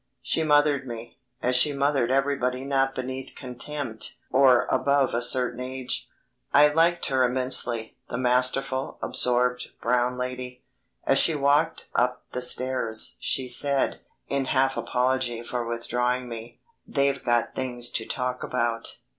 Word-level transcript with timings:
She 0.23 0.41
mothered 0.41 0.87
me, 0.87 1.19
as 1.43 1.55
she 1.55 1.73
mothered 1.73 2.09
everybody 2.09 2.63
not 2.63 2.95
beneath 2.95 3.35
contempt 3.35 4.15
or 4.31 4.65
above 4.71 5.13
a 5.13 5.21
certain 5.21 5.59
age. 5.59 6.09
I 6.51 6.69
liked 6.69 7.05
her 7.09 7.23
immensely 7.23 7.97
the 8.09 8.17
masterful, 8.17 8.97
absorbed, 9.03 9.79
brown 9.79 10.17
lady. 10.17 10.63
As 11.03 11.19
she 11.19 11.35
walked 11.35 11.87
up 11.93 12.23
the 12.31 12.41
stairs, 12.41 13.17
she 13.19 13.47
said, 13.47 13.99
in 14.27 14.45
half 14.45 14.75
apology 14.75 15.43
for 15.43 15.63
withdrawing 15.67 16.27
me. 16.27 16.59
"They've 16.87 17.23
got 17.23 17.53
things 17.53 17.91
to 17.91 18.07
talk 18.07 18.41
about." 18.43 18.97